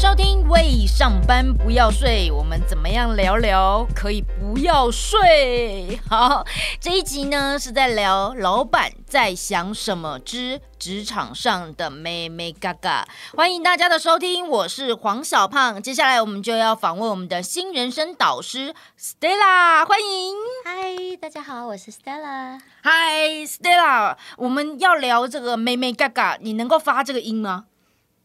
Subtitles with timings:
[0.00, 6.00] 收听，喂，上班不要睡，我们怎么样聊聊可以不要睡？
[6.08, 6.42] 好，
[6.80, 13.06] 这一集呢是在聊老板在想什么之职场上的妹妹嘎嘎。
[13.36, 15.82] 欢迎大家的收听，我是黄小胖。
[15.82, 20.34] 接下来我们就要访问我们的新人生导师 Stella，欢迎。
[20.64, 22.58] 嗨，大家好，我是 Stella。
[22.80, 27.66] 嗨，Stella，我们要聊这个妹妹嘎嘎，你能够发这个音吗？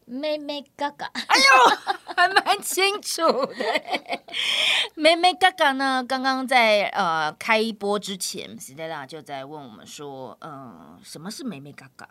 [0.08, 3.64] 眉眉角角，哎呦，还蛮清楚的。
[4.94, 12.08] 妹妹嘎嘎呢，刚刚在呃开播之前，Stella 就在问我们说，嗯、呃，什么是妹妹嘎嘎？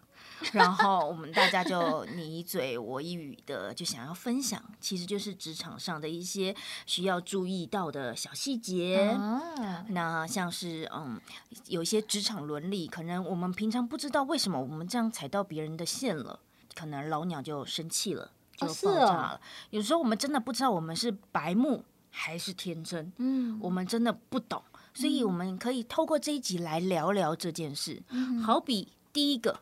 [0.52, 6.54] 然后我们大家就你一嘴我一语的，就想要分享，其实就是职场上的一些
[6.86, 9.16] 需要注意到的小细节。
[9.18, 11.20] 啊、那像是嗯，
[11.68, 16.42] 有一些职场伦理，可能我们平常不知道为什么我们这样踩到别人的线了。
[16.76, 19.28] 可能老鸟就生气了，就爆炸了。
[19.30, 24.62] 哦哦、有时候我们真的不知道我们是白目还是天真，嗯，我们真的不懂，
[24.94, 28.04] 所以我们可以透过这一集来聊聊这件事。
[28.10, 29.62] 嗯、好比第一个，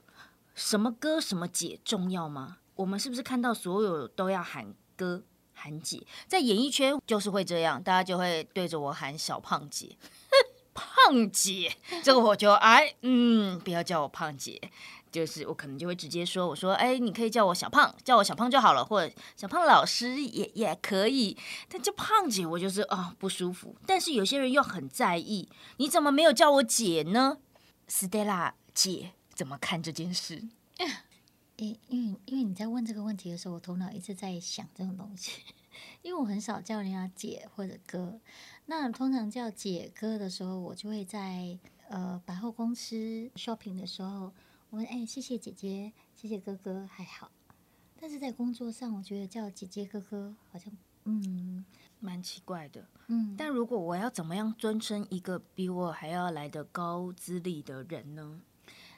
[0.55, 2.57] 什么哥什么姐重要吗？
[2.75, 5.21] 我们是不是看到所有都要喊哥
[5.53, 6.05] 喊姐？
[6.27, 9.95] 在演艺圈就是会这样，大家就会对着我喊小胖姐、
[10.73, 11.71] 胖姐，
[12.03, 14.59] 这个我就哎，嗯，不要叫我胖姐。
[15.13, 21.37] 就是我可能就会直接说，我说，哎，你可以叫我小胖，叫我小胖就好了，或者小胖老师也也可以。
[21.69, 23.75] 但叫胖姐，我就是啊、不舒服。
[23.85, 25.47] 但是有些人又很在意，
[25.77, 27.37] 你怎么没有叫我姐呢
[27.87, 30.49] ？Stella 姐怎么看这件事？
[31.57, 35.43] 因，因为因为你在问这个问题的时候，我头脑一直在想这种东西。
[36.01, 38.19] 因为我很少叫人家姐或者哥，
[38.65, 41.55] 那通常叫姐哥的时候，我就会在
[41.87, 44.33] 呃百货公司 shopping 的时候。
[44.73, 47.31] 我说：“哎，谢谢姐姐，谢谢哥哥，还好。
[47.99, 51.63] 但是在工作上，我觉得叫姐姐哥哥好像嗯
[51.99, 52.83] 蛮奇怪的。
[53.05, 58.41] 嗯，但如果我要怎么样尊称一个比我还要来的高资历的人呢？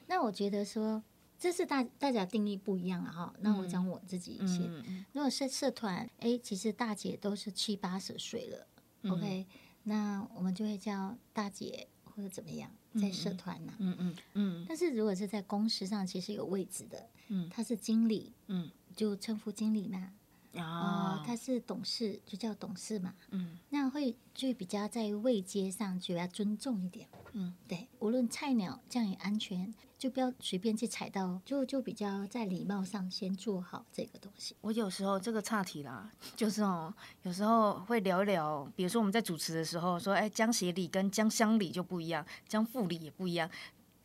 [0.06, 1.02] 那我觉得说
[1.38, 3.34] 这是大大家定义不一样了哈。
[3.40, 4.62] 那我讲我自己先。
[4.62, 8.66] 嗯、如果是社团，哎，其实大姐都是七八十岁了。
[9.02, 9.46] 嗯、OK，
[9.82, 13.76] 那我们就会叫大姐。”或者怎么样，在社团呢、啊？
[13.78, 14.64] 嗯嗯嗯。
[14.66, 20.12] 但是如果是在公司上，其实有位置的，嗯，他是经理，嗯，就称呼经理嘛。
[20.56, 23.14] 啊、哦，他是董事，就叫董事嘛。
[23.30, 27.08] 嗯，那样会就比较在位阶上就要尊重一点。
[27.32, 34.56] 嗯，对，无论菜鸟这样也安全，就不要随便去踩到，就就比较在礼貌上先做好这个东西。
[34.62, 36.92] 我有时候这个岔题啦， 就是哦，
[37.24, 43.50] 有时候会聊一聊，比如说我们在主持的时候说，哎，江协理跟江乡理就不一样，江副理也不一样。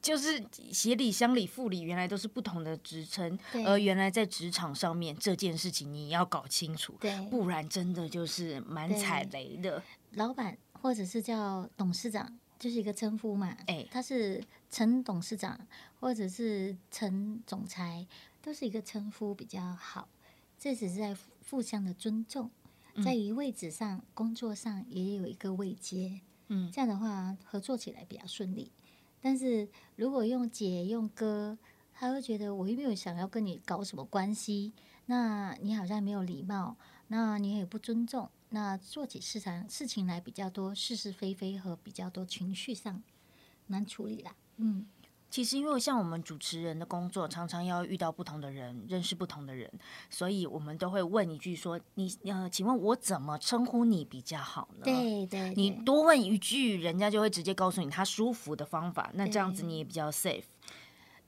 [0.01, 9.83] 就是协理、乡里、副理，原来都是不同的职称，对而原来在职场上面这件事情你要搞清楚，对不然真的就是蛮踩雷的。
[10.13, 15.59] 老板或者是叫董事长，就是一个称呼嘛，哎，他是陈董事长
[15.99, 18.07] 或者是陈总裁，
[18.41, 20.09] 都是一个称呼比较好。
[20.57, 21.15] 这只是在
[21.49, 22.49] 互相的尊重，
[23.03, 28.71] 在于位置上、嗯、工作上也有一个位阶，嗯，这样的话合作起来比较顺利。
[29.21, 31.57] 但是如果用姐用哥，
[31.93, 34.73] 他会觉得我又没有想要跟你搞什么关系，
[35.05, 36.75] 那你好像没有礼貌，
[37.07, 43.01] 那你也不尊重，那做起事情事情来比较多是是非非和比较多情绪上
[43.67, 44.35] 难处理啦。
[44.57, 44.87] 嗯。
[45.31, 49.71] 其实，因为像我们主持人的工作，常常要遇到不同的人，认识不同的人，
[50.09, 59.09] 所以我们都会问一句说：“你呃，请问我怎么称呼你比较好呢？”对对，对，你多问一句，人家就会直接告诉你他舒服的方法。
[59.13, 60.43] 那这样子你也比较 safe。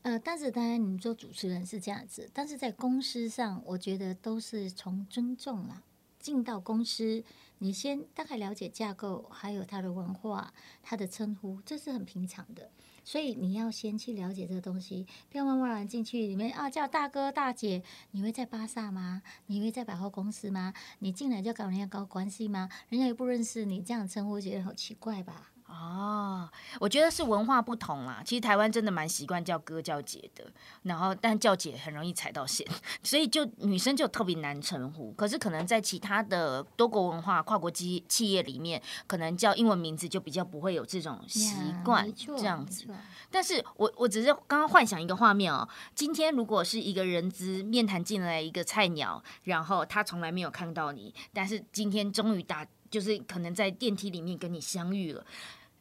[0.02, 5.82] 呃，但是当然，你做主持人是这样子，但是在公司上，我觉得都是从尊重啦。
[6.20, 7.24] 进到公司，
[7.60, 12.70] 你先大概了解架构，还有他的文化、他的称呼，这是很平常的。
[13.04, 17.84] 所以你要先去了解这个东西，不要贸贸然进去里面啊，叫大哥大姐。
[18.12, 19.22] 你会在巴萨吗？
[19.48, 20.74] 你会在百货公司吗？
[21.00, 22.70] 你进来就搞人家搞关系吗？
[22.90, 25.53] 人家又不认识你，这样称呼觉得好奇怪吧？
[25.74, 26.50] 哦，
[26.80, 28.22] 我觉得是文化不同啦。
[28.24, 30.46] 其实台湾真的蛮习惯叫哥叫姐的，
[30.84, 32.66] 然后但叫姐很容易踩到线，
[33.04, 35.12] 所以就女生就特别难称呼。
[35.14, 42.86] 可是可能在其他的多国文化、跨国企企业里面，可能叫英文名字就比较不会有这种习惯这样子。
[43.32, 55.26] 但是我我只是刚刚幻想一个画面哦，今天如果是一个人资面谈进来一个菜鸟，然后他从来没有看到你，但是今天终于打，就是可能在电梯里面跟你相遇了。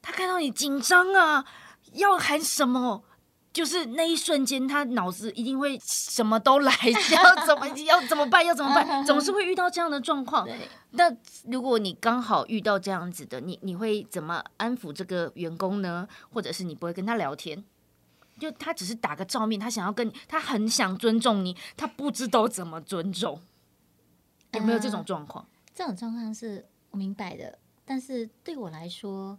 [0.03, 1.45] 他看到你紧张啊，
[1.93, 3.05] 要喊什么？
[3.53, 6.73] 就是那一瞬间，他脑子一定会什么都来，
[7.13, 8.45] 要怎么要怎么办？
[8.45, 9.05] 要怎么办？
[9.05, 10.49] 总是会遇到这样的状况。
[10.93, 11.15] 那
[11.51, 16.09] 如果你刚好遇到这样子的，你你会怎么安抚这个员工呢？
[16.33, 17.63] 或者是你不会跟他聊天？
[18.41, 23.39] 就他只是打个照面，他想要跟你，他很想尊重你，他不知道怎么尊重。
[24.55, 25.45] 有没有这种状况？
[25.45, 29.39] 呃，这种状况是我明白的，但是对我来说。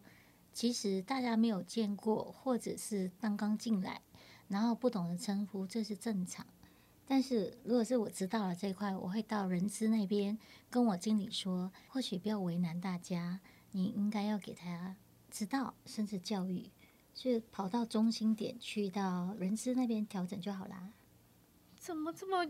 [0.53, 4.01] 其实大家没有见过，或者是刚刚进来，
[4.47, 6.45] 然后不懂得称呼，这是正常。
[7.05, 10.37] 但是如果是我知道了这块，我会到人资那边
[10.69, 13.41] 跟我经理说，或许不要为难大家，
[13.71, 14.95] 你应该要给他
[15.29, 16.69] 知道，甚至教育，
[17.13, 20.93] 就跑到中心点去到人资那边调整就好啦。
[21.75, 22.49] 怎么这么？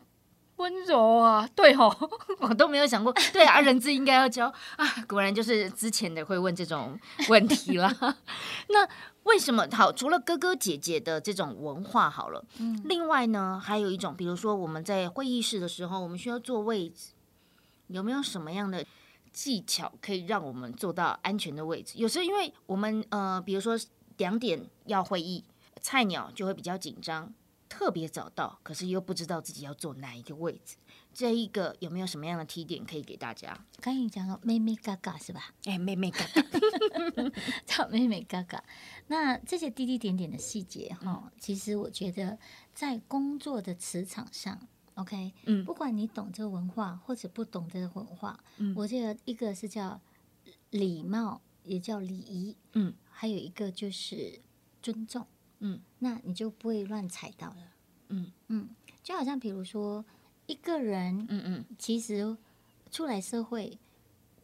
[0.57, 1.93] 温柔啊，对吼，
[2.39, 4.47] 我都没有想过，对啊，人资应该要教
[4.77, 6.97] 啊，果然就是之前的会问这种
[7.27, 7.91] 问题了。
[8.69, 8.87] 那
[9.23, 9.91] 为什么好？
[9.91, 17.13] 除了哥哥姐姐的这种文化好了，嗯，另外呢，还有一种，比如说我们在会议室的时候，我们需要坐位置，
[17.87, 18.85] 有没有什么样的
[19.31, 21.93] 技巧可以让我们坐到安全的位置？
[21.97, 23.77] 有时候因为我们呃，比如说
[24.17, 25.43] 两点要会议，
[25.81, 27.33] 菜鸟就会比较紧张。
[27.73, 30.75] 特别找到，可是又不知道自己要坐哪一个位置，
[31.11, 33.65] 这一个有没有什么样的提点可以给大家？
[33.81, 35.55] 刚你讲到妹妹嘎嘎是吧？
[35.65, 36.41] 哎，妹妹嘎嘎，
[37.65, 38.63] 叫妹妹嘎嘎。
[39.07, 42.37] 那这些滴滴点点的细节哈，其实我觉得
[42.75, 49.99] 在工作的磁场上，OK，嗯，不管你懂这个文化或者不懂这个文化，嗯，我觉得一个是叫
[50.69, 54.39] 礼貌，也叫礼仪，嗯，还有一个就是
[54.79, 55.25] 尊重。
[55.59, 57.73] 嗯，那你就不会乱踩到了。
[58.09, 58.69] 嗯嗯，
[59.01, 60.03] 就好像比如说
[60.45, 62.37] 一个人，嗯嗯，其实
[62.91, 63.77] 出来社会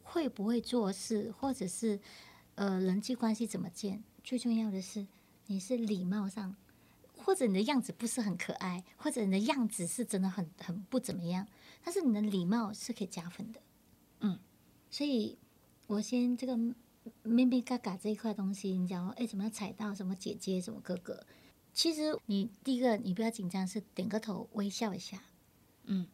[0.02, 2.00] 会不会做事，或者是
[2.54, 5.06] 呃人际关系怎么建，最重要的是
[5.46, 6.56] 你是礼貌上，
[7.18, 11.46] 或者你的样子不是很可爱，或者你的样子是真的很很不怎么样，
[11.84, 13.60] 但是你的礼貌是可以加分的。
[14.20, 14.38] 嗯，
[14.90, 15.38] 所以
[15.86, 16.58] 我先这个。
[17.22, 21.24] 咪咪嘎嘎这一块东西，你讲哎，怎么样踩到什么姐姐什么哥哥？
[21.72, 25.22] 其实你第一个你不要紧张，是点个头微笑一下。
[25.84, 26.06] 嗯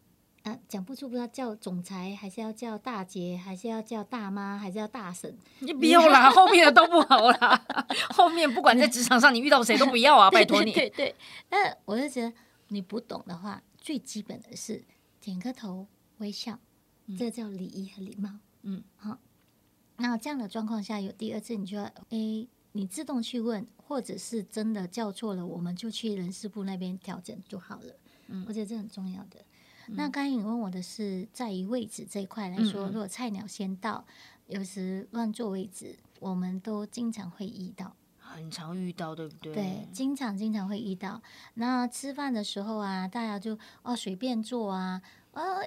[0.42, 5.36] 啊，讲不出不知道叫总裁，还是要叫大姐，还是要叫大妈，还是要大婶？
[5.58, 7.66] 你不要啦， 后面的都不好啦。
[8.14, 10.70] 后面不管在职场上你遇到谁都不要啊， 拜托你。
[10.72, 11.14] 对对，对，
[11.48, 12.32] 但我就觉得
[12.68, 14.84] 你不懂的话，最基本的是
[15.20, 16.60] 点个头微笑，
[17.06, 18.30] 嗯、这叫礼仪和礼貌。
[18.62, 19.18] 嗯，好。
[19.98, 27.94] 那这样的状况下，有第二次，你就要诶，你自动去问，或者是真的叫错了，我们就去人事部那边调整就好了。
[28.28, 29.40] 嗯，我觉得这很重要的。
[29.88, 34.04] 嗯、那刚才你问我的是，在于位置这一块来说，嗯嗯，如果菜鸟先到，
[34.48, 39.54] 有时乱坐位置，我们都经常会遇到，很常遇到，对不对？
[39.54, 41.22] 对，经常经常会遇到。
[41.54, 45.00] 那吃饭的时候啊，大家就哦随便坐啊，
[45.36, 45.60] 呃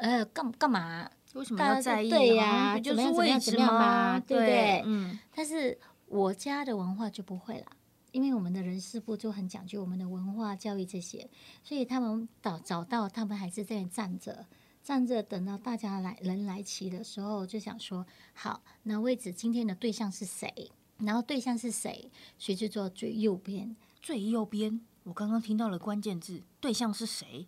[0.00, 1.10] 呃干干嘛？
[1.34, 2.08] 为什么要在意？
[2.08, 4.82] 对呀、啊，就是位置嘛，对不对？
[4.86, 5.18] 嗯。
[5.34, 5.76] 但是
[6.06, 7.66] 我家的文化就不会啦，
[8.12, 11.28] 因为我们的人事部就很讲究我们的文化教育这些，
[11.62, 14.46] 所以他们找找到，他们还是在站着，
[14.82, 20.70] 站着等到大家来人来齐的时候，就想说：好，那位置今天的对象是谁？
[20.98, 22.10] 然后对象是谁？
[22.38, 23.76] 谁就坐最右边？
[24.00, 24.80] 最右边？
[25.02, 27.46] 我刚刚听到了关键字，对象是谁？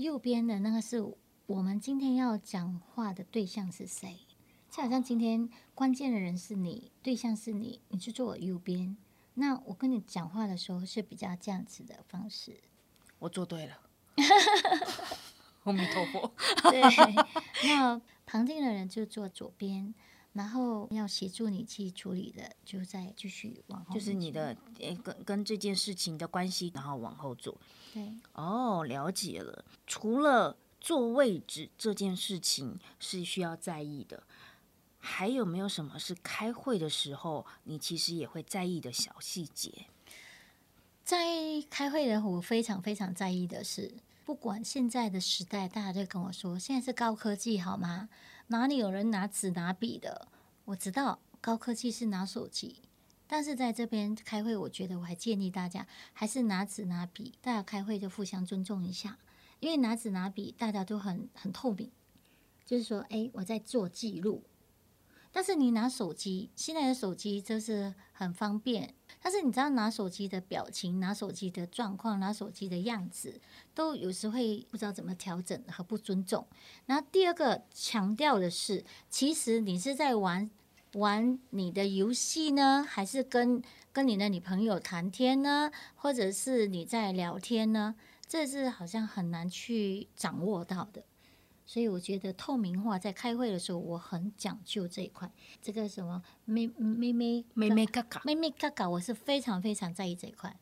[0.00, 1.14] 右边的那个是。
[1.46, 4.20] 我们今天要讲话的对象是谁？
[4.70, 8.96] 就好像今天关键的人是你，对象是你，你去坐我右边。
[9.34, 12.56] 那我跟你讲话的时候是比较这样子的方式。
[13.18, 13.80] 我做对了，
[15.64, 16.32] 阿弥陀佛。
[16.70, 16.80] 对，
[17.66, 19.92] 那旁听的人就坐左边，
[20.32, 23.94] 然后要协助你去处理的，就再继续往后。
[23.94, 27.56] 就是你的诶，跟跟这件事情的关系，然后往后做。
[27.92, 29.64] 对，哦，了解了。
[29.86, 34.22] 除了坐位置这件事情是需要在意的，
[34.98, 39.86] 还有没有什么是开会的时候你其实也会在意的小细节？
[41.04, 41.26] 在
[41.68, 43.92] 开会的我非常非常在意的是，
[44.24, 48.08] 不管现在的时代，大家都跟我说现在是高科技好吗？
[48.52, 50.26] 哪里有人拿纸拿笔的？
[50.64, 52.82] 我知道高科技是拿手机，
[53.28, 59.18] 但是在这边开会，我觉得我还建议大家还是拿纸拿笔，大家开会就互相尊重一下。
[59.60, 61.92] 因为拿纸拿笔，大家都很很透明，
[62.66, 64.42] 就是说，哎，我在做记录。
[65.32, 68.94] 但是你拿手机，现在的手机就是很方便。
[69.22, 73.40] 但是你知道，拿手机的表情、拿手机的状况、拿手机的样子，
[73.74, 76.46] 都有时会不知道怎么调整和不尊重。
[76.86, 80.50] 然后第二个强调的是，其实你是在玩
[80.94, 87.94] 玩你的游戏呢，还是跟跟你的女朋友谈天呢，或者是你在聊天呢？
[88.26, 91.02] 这是好像很难去掌握到的。
[91.72, 95.30] 所以我觉得透明化在开会的时候，我很讲究这一块。
[95.62, 100.56] 这个什么妹妹妹妹妹嘎嘎妹妹嘎嘎，我是非常非常在意这一块。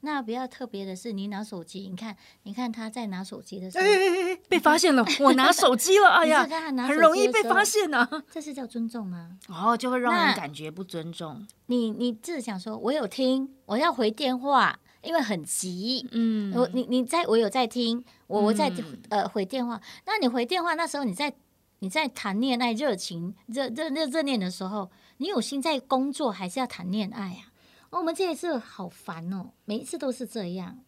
[0.00, 6.46] 那比较特别的是，你拿手机，你看，你看他在拿手机的时候，欸、被发现了，我拿手机了，哎呀，
[6.86, 8.22] 很容易被发现呢、啊。
[8.30, 9.38] 这是叫尊重吗？
[9.48, 11.46] 哦，就会让人感觉不尊重。
[11.64, 16.06] 你你自己想说，我有听，我要回电话，因为很急。
[16.12, 19.80] 嗯，我你你在我有在听，我我在、嗯、呃回电话。
[20.06, 21.32] 那你回电话那时候，你在
[21.80, 27.52] 你在谈恋爱热情热热热热恋的时候，你有心在工作，还是要谈恋爱啊？
[27.90, 30.78] 哦、我们这一次好烦哦，每一次都是这样。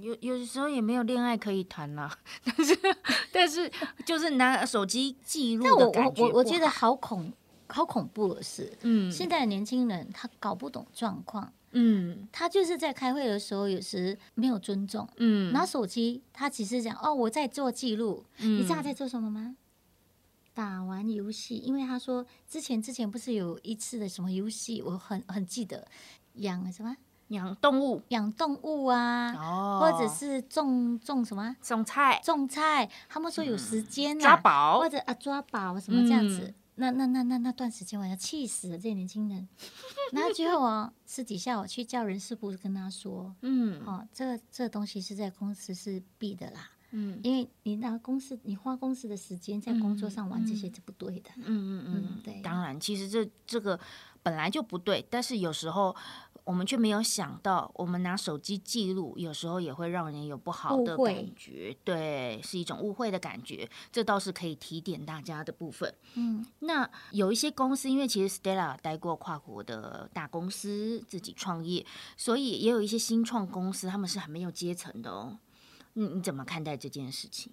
[0.00, 2.78] 有有时候也没有恋爱可以谈啦， 但是
[3.32, 3.70] 但是
[4.06, 6.22] 就是拿手机记录的感觉。
[6.22, 7.32] 我我我觉得好恐
[7.68, 19.56] 好恐怖的是，嗯，现在的年轻人他搞不懂状况，嗯，他就是在开会的时候有时没有尊重，嗯，拿手机他只是讲哦我在做记录，嗯、你知道他在做什么吗？
[20.54, 25.86] 打完游戏，因为他说之前之前不是有一次的什么游戏，我很很记得。
[26.34, 26.94] 养什么？
[27.28, 28.02] 养动物？
[28.08, 31.56] 养动物啊，哦、或者是种种什么？
[31.62, 32.20] 种菜？
[32.22, 32.86] 种菜？
[33.08, 36.40] 他们说有时间、啊嗯、抓宝，或者啊抓宝什么这样子？
[36.42, 39.48] 嗯、那那那那那段时间，我要气死了这些年轻人。
[40.12, 53.78] 然后最后啊，私底下我去叫人事部跟他说，嗯，哦，这个这个东西是在公司是必的啦，嗯，因为你拿公司你花公司的时间在工作上玩这些是不对的，嗯嗯嗯，嗯，对，当然，其实这这个。
[54.24, 55.92] 本来就不对，但是有时候
[56.44, 63.68] 我们却没有想到，我们拿手机记录，有时候也会让人有不好的感觉，对，是一种误会的感觉。
[63.92, 65.94] 这倒是可以提点大家的部分。
[66.14, 75.38] 嗯，那有一些公司，因为其实 Stella 待过跨国的大公司，自己创业，所以也有一些新创公司，他们是很没有阶层的哦。
[75.94, 77.52] 你你怎么看待这件事情？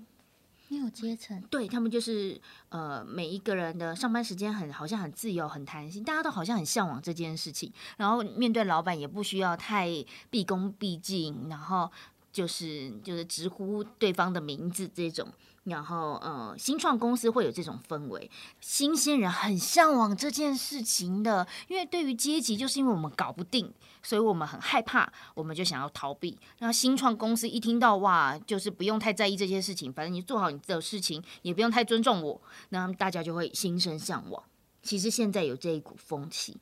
[0.71, 7.73] 没有阶层，对他们就是呃，每一个人的上班时间很好像很自由、很弹性，大家都好像很向往这件事情。
[7.97, 9.89] 然后面对老板也不需要太
[10.29, 11.91] 毕恭毕敬，然后
[12.39, 15.27] 就是就是直呼对方的名字这种。
[15.65, 18.31] 然后，呃，新创公司会有这种氛围，
[18.61, 26.39] 新鲜人很向往这件事情的，因为对于阶级，就是因为我们搞不定，所以我们很害怕，我们就想要逃避。
[26.59, 34.41] 那新创公司一听到哇，就是不用太在意这些事情，反正你做好你的事情，也不用太尊重我，那大家就会心生向往。
[34.81, 36.57] 其实现在有这一股风气。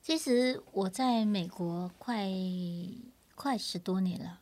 [0.00, 2.30] 其实我在美国快
[3.34, 4.38] 快十多年了。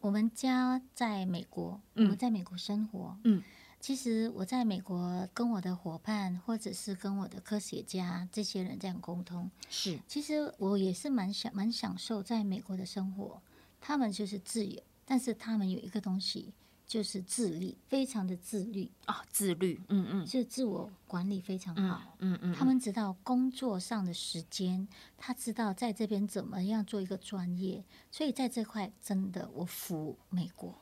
[0.00, 3.16] 我们家在美国，我们在美国生活。
[3.24, 3.42] 嗯，
[3.78, 9.98] 其实我在美国跟我的伙伴，或者是跟我的科学家这些人这样沟通，是。
[10.06, 13.40] 其实我也是蛮享蛮享受在美国的生活。
[13.80, 16.52] 他们就是自由，但是他们有一个东西。
[16.90, 18.90] 就是自律，非常的自律。
[19.04, 30.76] 啊，自律，嗯嗯，就自我管理非常好，嗯嗯，嗯，他们知道工作上的时间，他知道在这边怎么样做一个专业，所以在这块真的我服美国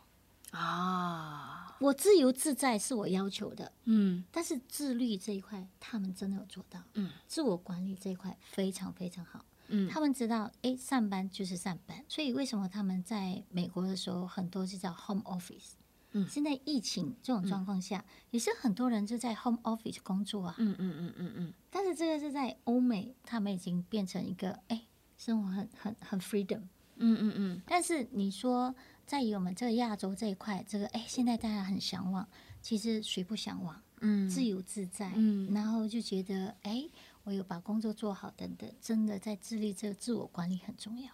[0.53, 15.73] 啊，我自由自在是我要求的，嗯，但是自律这一块他们真的有做到，嗯，自我管理这一块非常非常好，嗯，他们知道，哎，上班就是上班，所以为什么他们在美国的时候很多是叫 home office。
[16.13, 20.55] 嗯，现在疫情这种状况下，嗯，也是很多人就在 home office 工作啊。
[20.59, 21.55] 嗯嗯嗯嗯嗯。
[21.71, 24.87] 但是这个是在欧美，他们已经变成一个哎，
[25.19, 26.63] 生活很很很 freedom。
[26.97, 27.63] 嗯嗯嗯。
[27.67, 28.75] 但是你说
[29.07, 32.27] 在于我们这个亚洲这一块，这个哎，现在大家很向往，
[32.63, 33.83] 其实谁不向往？
[34.01, 35.13] 嗯，自由自在。
[35.15, 35.53] 嗯。
[35.53, 36.89] 然后就觉得哎，
[37.25, 41.11] 我有把工作做好等等，真的在自律这个自我管理很重要。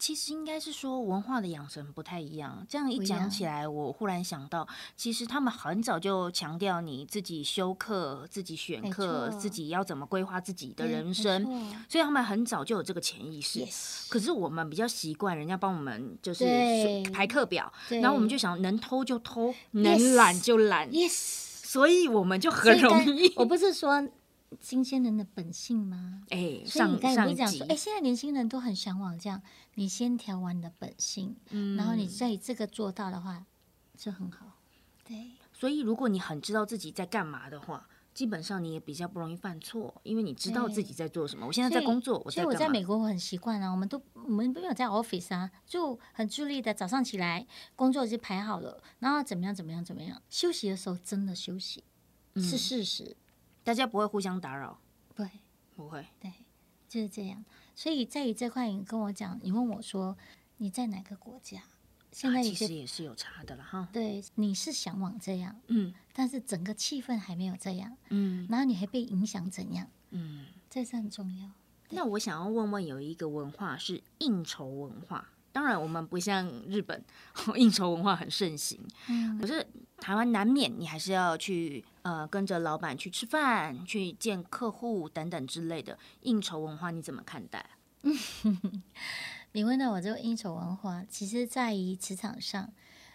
[0.00, 2.66] 其实应该是说文化的养成不太一样。
[2.66, 4.66] 这样一讲起来，我忽然想到，
[4.96, 11.44] 其实他们很早就强调你自己修课、自己选课、自己要怎么规划自己的人生，
[11.86, 13.62] 所以他们很早就有这个潜意识。
[14.08, 16.46] 可是我们比较习惯人家帮我们就是
[17.12, 20.90] 排课表，然后我们就想能偷就偷，能懒就懒。
[21.10, 23.30] 所以我们就很容易。
[23.36, 24.08] 我不是说。
[24.60, 26.24] 新鲜人的本性吗？
[26.30, 29.40] 哎、欸，所以你刚才不是讲说，哎、欸，现在年轻人都很向往这样，
[29.74, 33.46] 你先调完你的本性，嗯，然后你在这个做到的话，
[33.96, 34.58] 就很好。
[35.04, 41.46] 对，所以如果你很知道自己在干嘛的话，基本上你也比较不容易犯错，因为你知道自己在做什么。
[41.46, 42.28] 我现在在工作？
[42.30, 51.84] 所以我在美国我很习惯啊，我们都我们没有在 office 啊，就很注意的早上起来工作就排好了，然后怎么样怎么样怎么样，休息的时候真的休息，
[52.34, 53.16] 嗯、是事实。
[53.62, 54.78] 大家不会互相打扰，
[55.14, 55.28] 对，
[55.76, 56.06] 不会。
[56.20, 56.32] 对，
[56.88, 57.44] 就是这样。
[57.74, 60.16] 所以在于这块，你跟我讲，你问我说
[60.58, 61.62] 你在哪个国家？
[62.12, 63.88] 现在其实也是有差的了哈。
[63.92, 69.88] 对，你是向往这样，嗯，但是整个气氛还没有这样，嗯，然后你还被影响怎样？
[70.10, 71.48] 嗯，这是很重要。
[71.90, 77.04] 那我想要问问，有一个文化是应酬文化，当然我们不像日本，
[77.56, 78.78] 应酬文化很盛行，
[79.08, 79.66] 嗯，可是
[79.98, 87.64] 台湾难免你还是要去呃跟着老板去吃饭、去见客户等等之类的应酬文化，你怎么看待？
[89.52, 92.72] 你问到我这个应酬文化，其实在于职场上，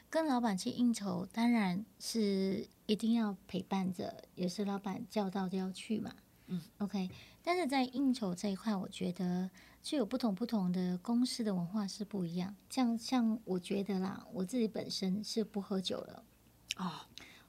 [0.10, 6.12] 跟老板去应酬，当然是一定要陪伴着，也是老板叫到就要去嘛。
[6.48, 7.10] 嗯，OK。
[7.42, 9.50] 但是在应酬这一块，我觉得
[9.86, 12.56] 就有不同不同的公司的文化是不一样。
[12.72, 16.24] 像像我觉得啦，我自己本身是不喝酒的
[16.78, 16.92] 哦，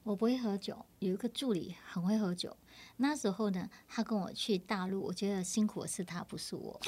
[0.02, 0.84] 我不会喝酒。
[0.98, 2.54] 有一个助理很会喝酒，
[2.98, 6.78] 那时候呢，他跟我去大陆，我觉得辛苦的是他，不是我。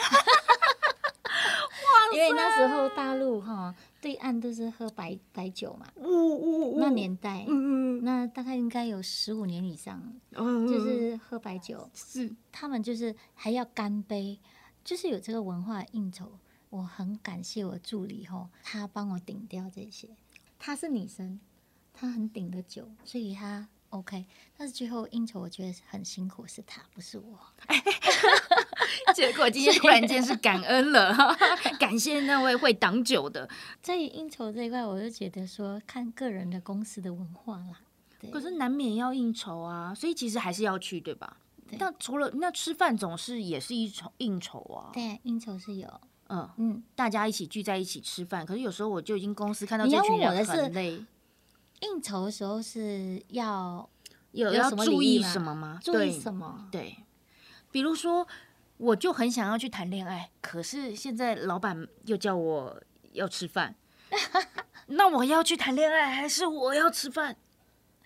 [2.12, 5.86] 因为那时候大陆哈对岸都是喝白白酒嘛，
[6.76, 7.46] 那年代，
[8.02, 10.02] 那大概应该有十五年以上，
[10.32, 14.38] 就是喝白酒，是他们就是还要干杯，
[14.88, 16.38] 就是有这个文化应酬。
[16.70, 20.08] 我很感谢我助理吼，他帮我顶掉这些。
[20.58, 21.38] 她是女生，
[21.92, 24.24] 她很顶得酒，所以她 OK。
[24.56, 27.38] 但是最后应酬我觉得很辛苦，是她不是我。
[29.14, 31.14] 结果今天突然间是感恩了，
[31.78, 33.46] 感谢那位会挡酒的。
[33.82, 37.82] 在应酬这一块，我就觉得说看个人的公司的文化啦。
[38.32, 41.36] 可是难免要应酬啊，所以其实还是要去，对吧？
[41.68, 41.78] 对。
[41.78, 44.90] 那除了那吃饭，总是也是一种应酬啊。
[44.92, 45.88] 对，应酬是有。
[46.28, 48.44] 嗯嗯，大家一起聚在一起吃饭。
[48.44, 51.04] 可是有时候我就已经公司看到这群人很累。
[51.80, 53.88] 应酬的时候是要
[54.32, 55.78] 有要注意什么吗？
[55.82, 56.68] 注意什么？
[56.70, 56.96] 对，
[57.70, 58.26] 比如说。
[58.78, 63.74] 我就很想要去谈恋爱，可是现在老板又叫我要吃饭，
[64.86, 67.36] 那我要去谈恋爱还是我要吃饭？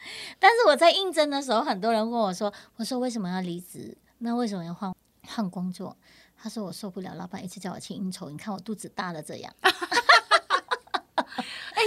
[0.39, 3.97] 但是我在应征的时候，很多人问我说：“我说为什么要离职？
[4.19, 4.95] 那为什么要换
[5.27, 5.97] 换工作？”
[6.37, 9.55] 他说：“我受不了，老板一直叫我去应酬，你看我肚子大了这样。
[9.63, 9.73] ”哎，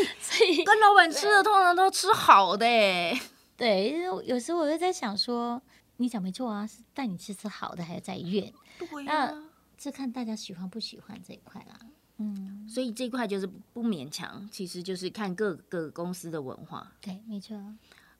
[0.19, 3.19] 所以跟老板吃的通常都吃好的哎。
[3.57, 3.91] 对，
[4.25, 5.61] 有时候我就在想说。
[5.97, 8.51] 你讲没错啊，是带你去吃好的，还是在院？
[8.77, 11.79] 对呀、啊，那是看大家喜欢不喜欢这一块啦。
[12.17, 16.91] 嗯，所以这一块就是不勉强，其实就是看各个公司的文化。
[16.99, 17.57] 对，没错。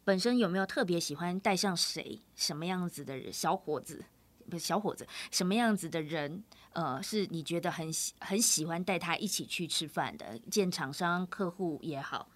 [0.06, 2.22] 本身有没有特别喜欢带上谁？
[2.36, 3.34] 什么样子的人？
[3.34, 4.06] 小伙子
[4.48, 6.44] 不是小伙子，什么样子的人？
[6.74, 12.30] 呃，是你觉得很喜很喜欢带他一起去吃饭的，见厂商客户也好。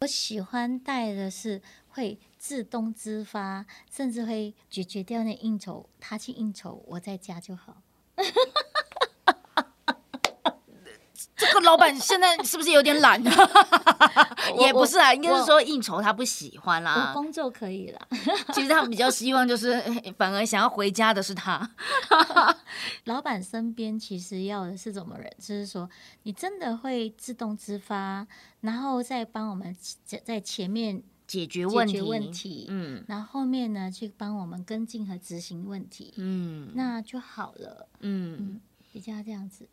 [0.00, 7.80] 我喜欢带的是会自动自发，甚至会解决掉那应酬，他去应酬，我在家就好。
[11.34, 13.22] 这个老板现在是不是有点懒？
[14.60, 17.12] 也不是啊，应该是说应酬他不喜欢啦。
[17.14, 18.08] 工作可以啦。
[18.52, 19.80] 其实他们比较希望就是，
[20.18, 21.70] 反而想要回家的是他。
[23.04, 25.30] 老板身边其实要的是什么人？
[25.38, 25.88] 就是说，
[26.24, 28.26] 你真的会自动自发，
[28.60, 29.74] 然后再帮我们
[30.24, 38.60] 在前面解决问题，解决问题，嗯，然后后面呢去帮我们跟进和执行问题，嗯，那就好了，嗯，嗯，
[38.92, 39.66] 比较这样子。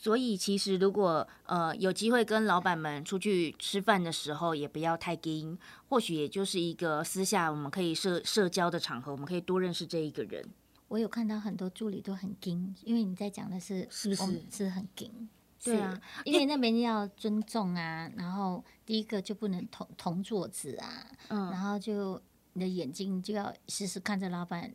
[0.00, 5.58] 所以其实如果呃有机会跟老板们出去吃饭的时候，也不要太硬，
[5.88, 10.48] 或许也就是一个私下我们可以社社交的场合，我们可以多认识这一个人。
[10.86, 15.28] 我有看到很多助理都很硬，因为你在讲的是是不是是很硬？
[15.64, 24.72] 对啊，因为那边要尊重啊，然后第一个就不能同同桌子啊，嗯，然后就你的眼睛就要时时看着老板。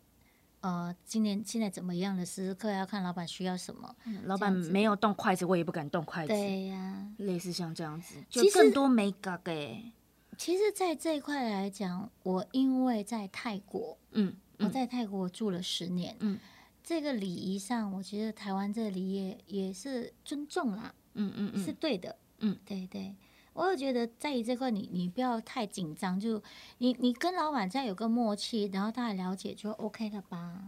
[0.64, 3.94] 呃，今年现在怎么样的时时刻要看老板需要什么。
[4.06, 6.30] 嗯、老板没有动筷子，我也不敢动筷子。
[6.30, 9.92] 对呀、啊，类似像这样子，就更多美感给。
[10.38, 16.40] 其实，在这一块来讲，我因为在泰国，嗯，嗯我在泰国住了十年，嗯，
[16.82, 23.14] 这个礼仪上，我觉得台湾这个礼仪也是尊重啦，嗯嗯嗯，是对的，嗯，对对。
[23.54, 26.42] 我就觉得在于这块，你你不要太紧张，就
[26.80, 30.64] 你你跟老板再有个默契，然后大家了解就 OK 了吧？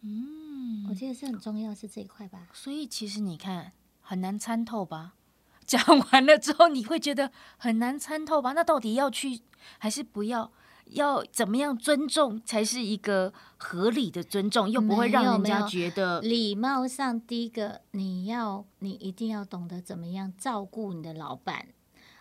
[0.00, 2.48] 嗯，我觉得是很重要，是这一块吧。
[2.52, 5.14] 所以其实你看很难参透吧？
[5.66, 5.80] 讲
[6.12, 8.52] 完了之后你会觉得很难参透吧？
[8.52, 9.40] 那到底要去
[9.78, 10.52] 还是不要？
[10.90, 21.66] 要怎么样尊重才是一个合理的尊重，又不会让人家觉得礼貌上第一个你要你一定要懂得怎么样照顾你的老板。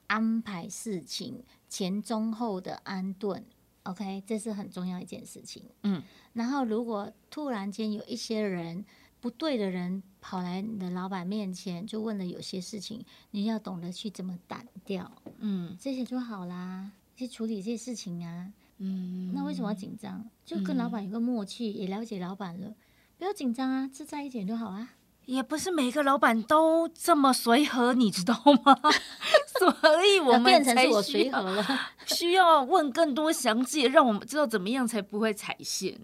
[0.08, 3.44] 安排事情前中后的安顿
[3.84, 5.64] ，OK，这是很重要一件事情。
[5.84, 6.02] 嗯，
[6.34, 8.86] 然后如果突然间有一些人
[9.20, 15.12] 不对的人跑来你的老板面前，就问了有些事情，你要懂得去怎么挡掉。
[15.40, 18.54] 嗯，这些就好啦，去处理这些事情啊。
[18.78, 20.30] 嗯，那为什么要紧张？
[20.46, 22.76] 就跟老板有个默契，嗯、也了解老板了，
[23.18, 24.90] 不要紧张啊，自在一点就好啊。
[25.26, 28.80] 也不是每个老板都这么随和，你知道吗？
[29.82, 31.66] 所以我们变成是我随和了，
[32.08, 36.00] 需要问更多详细，让我们知道怎么样才不会踩线。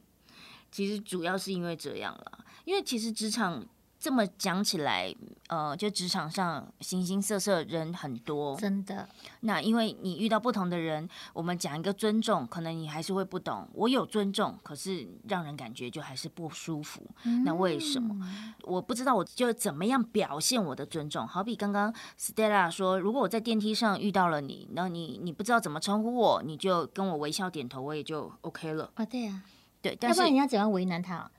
[0.71, 3.65] 其实主要是因为这样了，因为其实职场。
[4.01, 5.13] 这么讲起来，
[5.47, 9.07] 呃，就职场上形形色色人很多，真的。
[9.41, 13.69] 那因为你遇到不同的人，我们讲一个尊重，可能你还是会不懂。
[13.73, 17.05] 我有尊重，可是让人感觉就还是不舒服。
[17.25, 18.27] 嗯、那为什么？
[18.63, 21.27] 我不知道，我就怎么样表现我的尊重？
[21.27, 28.85] 好比刚刚 Stella 说，如果我在电梯上遇到了你，那你你不知道怎么称呼我，你就跟我微笑点头，我也就 OK 了。
[28.95, 29.43] 啊、哦，对啊，
[29.79, 31.29] 对，但是要不然你要怎样为难他？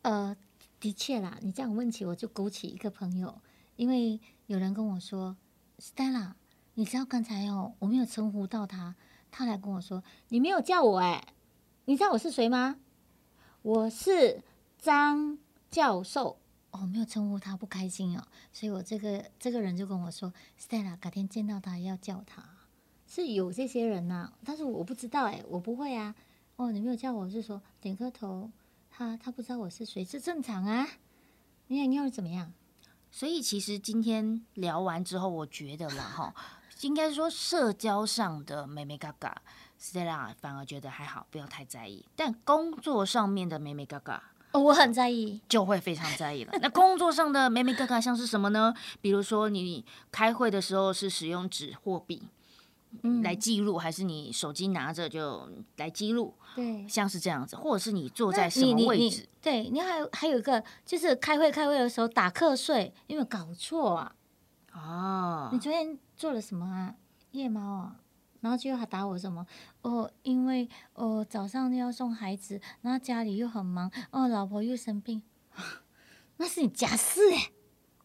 [0.00, 0.34] 呃。
[0.80, 3.40] 的确啦，你这样问起，我就勾起一个朋友，
[3.76, 5.36] 因为有人跟我说
[5.78, 6.32] ，Stella，
[6.74, 8.94] 你知道刚才哦，我没有称呼到他，
[9.30, 11.34] 他来跟我说，你没有叫我哎，
[11.86, 12.76] 你知道我是谁吗？
[13.62, 14.40] 我是
[14.78, 15.36] 张
[15.68, 16.38] 教授，
[16.70, 22.44] 哦，没有称呼他，不开心哦，所以我这个这个人就跟我说，Stella，改天见到他要叫他，
[23.06, 26.14] 是有这些人呐、但是我不知道哎，我不会啊，
[26.54, 28.50] 哦，你没有叫我，是说点个头。
[28.98, 30.84] 他他不知道我是谁，这正常啊。
[31.68, 32.52] 你想要怎么样？
[33.12, 36.34] 所以其实今天聊完之后，我觉得啦哈，
[36.80, 39.40] 应该说社交上的美美嘎嘎
[39.80, 42.04] ，Stella 反而觉得还好，不要太在意。
[42.16, 46.52] 但工作上面的美美嘎嘎，哦，我很在意，就会非常在意了。
[46.60, 48.74] 那工作上的美美嘎嘎像是什么呢？
[49.00, 52.24] 比如说你开会的时候是使用纸或笔。
[53.02, 56.34] 嗯，来记录还是你手机拿着就来记录？
[56.54, 59.28] 对，像是这样子，或者是你坐在什么位置？
[59.40, 64.14] 对你还有还有一个就是开会开会的时候打瞌睡，有没有搞错啊？
[64.72, 66.94] 哦，你昨天做了什么啊？
[67.32, 67.96] 夜猫啊？
[68.40, 69.46] 然后就还打我什么？
[69.82, 75.22] 哦，因为哦早上要送孩子，然后家里又很忙，哦老婆又生病，
[76.38, 77.50] 那是你家事哎。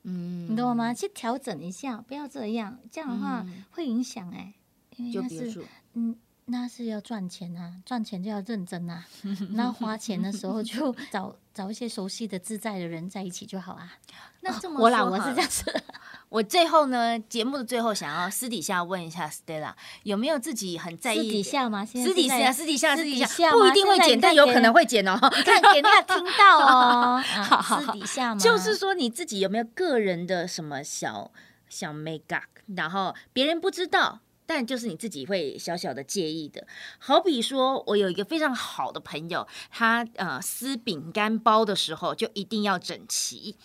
[0.06, 0.93] 嗯，你懂我吗？
[0.93, 4.39] 去调整一下，不要这样，这样的话会影响哎。
[4.39, 4.62] 因
[4.99, 9.06] 为那是，嗯，那是要赚钱啊，赚钱就要认真啊。
[9.51, 13.93] 那花钱的时候就找找一些熟悉的、自在的人在一起就好啊。
[14.41, 15.63] 那这么我老婆是这样子。
[16.29, 21.17] 我最后呢，节目的最后，想要私底下问一下 Stella，有没有自己很在意？
[21.17, 21.86] 私底下吗？
[21.86, 25.13] 私底下，私底下，私底下，不一定会剪，但有可能会剪哦。
[25.13, 27.21] 你看，给人家听到哦。
[27.21, 28.41] 好，私底下吗？
[28.41, 31.32] 就是说你自己有没有个人的什么小
[31.69, 34.21] 小 make up，然后别人不知道。
[34.45, 36.67] 但就是你自己会小小的介意的，
[36.99, 43.56] 好比说，我有一个非常好的朋友，他呃撕饼干包的时候就一定要整齐，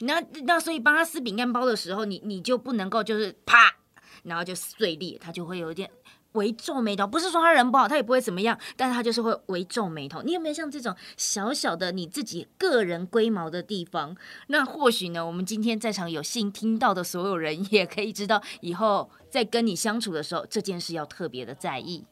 [0.00, 3.76] 那那所以帮他撕饼干包的时候，你你就不能够就是啪，
[4.22, 5.90] 然后就碎裂，他就会有点。
[6.32, 10.22] 微皱眉头，不是说他人不好，他也不会怎么样，但是他就是会微皱眉头。
[10.22, 14.16] 你有没有像这种小小的你自己个人龟毛的地方？
[14.48, 22.04] 那或许呢，我们今天在场有幸听到的所有人，也可以知道，以后在跟你相处的时候，这件事要特别的在意。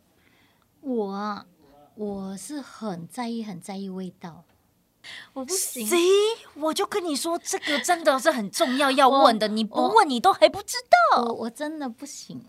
[0.81, 1.45] 我
[1.95, 4.45] 我是很在意，很在意味道。
[5.35, 5.87] 我不行，
[6.57, 10.77] 我就跟你说，这个真的是很重要要问的，你不问你都还不知
[11.13, 11.23] 道。
[11.23, 12.43] 我我真的不行。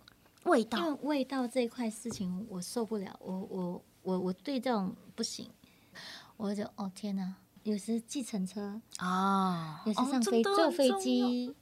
[0.47, 5.49] 味道，因为味道这一块事情我受不了，我我我我对这种不行，
[6.37, 11.53] 我就哦天哪，有时计程车啊，有时上飞、哦、坐飞机，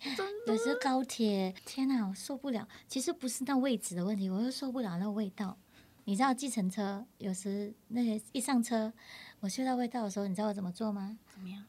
[0.47, 2.67] 有时高铁，天哪，我受不了。
[2.87, 5.57] 其实不是那位置的问题，我又受不了那味道。
[6.07, 8.93] 你知道计程车有时那些一上车，
[9.39, 11.17] 我嗅到味道的时候，你知道我怎么做吗？
[11.33, 11.65] 怎么样？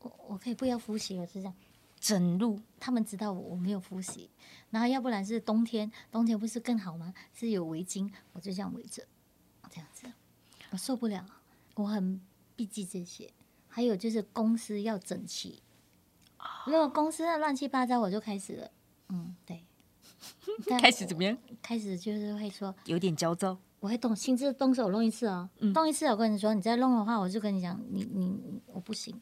[0.00, 1.54] 我我可以不要呼吸，我是这样。
[1.98, 4.30] 整路，他们知道我我没有复习，
[4.70, 7.12] 然后要不然是冬天，冬天不是更好吗？
[7.32, 9.02] 是有围巾，我就这样围着，
[9.70, 10.06] 这样子，
[10.70, 11.26] 我受不了，
[11.74, 12.20] 我很
[12.54, 13.30] 避忌这些。
[13.68, 15.62] 还有就是公司要整齐，
[16.66, 18.70] 如果公司乱七八糟，我就开始了，
[19.10, 19.64] 嗯，对，
[20.80, 21.36] 开始怎么样？
[21.60, 29.20] 开始就是会说有点焦躁，我会动，亲自动手弄一次哦，嗯、动一次，我跟你说，你再弄的话，我就跟你讲，你你我不行。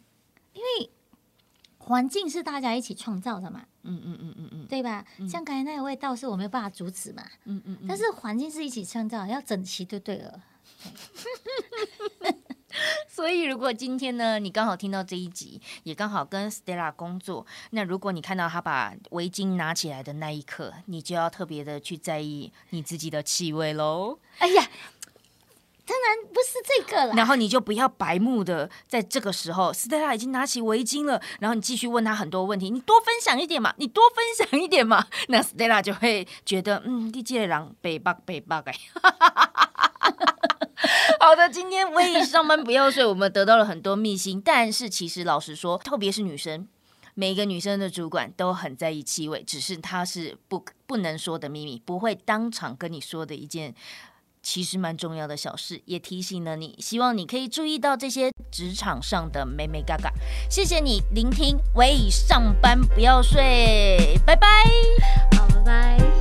[1.84, 5.04] 环境是大家一起创造的嘛，嗯嗯嗯嗯嗯，对吧？
[5.18, 10.42] 嗯、像刚才那个味道是我没有办法阻止嘛，嗯嗯，嗯，但是环境是一起创造，要整齐就对了。
[12.20, 12.34] 对
[13.08, 24.18] 所以如果今天呢，你刚好听到这一集，也刚好跟 Stella 工作，那如果你看到他把围巾拿起来的那一刻，你就要特别的去在意你自己的气味喽。
[24.38, 24.68] 哎呀！
[25.86, 27.14] 当然不是这个了。
[27.14, 38.74] 然后你就不要白目的在这个时候，Stella 已经拿起围巾了，然后你继续问他很多问题，你多分享一点嘛，你多分享一点嘛， 那 Stella 就会觉得，嗯，你这个人北北北北哎。
[41.20, 44.40] 好的，今天喂上班不要睡，我们得到了很多秘辛。
[44.40, 46.68] 但是其实老实说，特别是女生，
[47.14, 53.74] 每个女生的主管都很在意气味，只是她是不不能说的秘密，不会当场跟你说的一件
[54.44, 55.82] 其实蛮重要的小事。
[55.86, 60.12] 也提醒了你，希望你可以注意到这些职场上的美美嘎嘎。
[60.48, 64.46] 谢谢你聆听，喂上班不要睡，拜拜，
[65.36, 66.13] 好，拜拜。